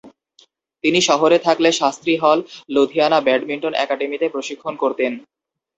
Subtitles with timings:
[0.83, 2.39] তিনি শহরে থাকলে শাস্ত্রী হল,
[2.69, 5.11] লুধিয়ানা ব্যাডমিন্টন একাডেমীতে প্রশিক্ষণ করতেন।